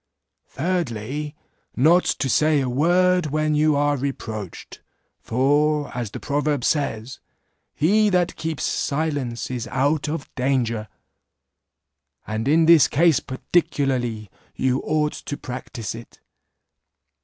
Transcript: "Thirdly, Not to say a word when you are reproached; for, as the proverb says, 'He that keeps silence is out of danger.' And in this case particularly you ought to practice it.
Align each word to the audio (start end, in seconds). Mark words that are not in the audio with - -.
"Thirdly, 0.47 1.35
Not 1.75 2.05
to 2.05 2.27
say 2.27 2.59
a 2.59 2.67
word 2.67 3.27
when 3.27 3.53
you 3.53 3.75
are 3.75 3.95
reproached; 3.95 4.81
for, 5.19 5.95
as 5.95 6.09
the 6.09 6.19
proverb 6.19 6.63
says, 6.63 7.19
'He 7.75 8.09
that 8.09 8.35
keeps 8.35 8.63
silence 8.63 9.51
is 9.51 9.67
out 9.67 10.09
of 10.09 10.33
danger.' 10.33 10.87
And 12.25 12.47
in 12.47 12.65
this 12.65 12.87
case 12.87 13.19
particularly 13.19 14.31
you 14.55 14.81
ought 14.81 15.13
to 15.13 15.37
practice 15.37 15.93
it. 15.93 16.19